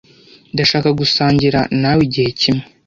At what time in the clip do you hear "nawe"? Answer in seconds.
1.81-2.01